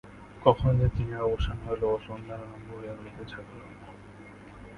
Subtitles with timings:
[0.41, 3.87] কখন যে দিনের অবসান হইল ও সন্ধ্যার আরম্ভ হইল বুঝা গেল না।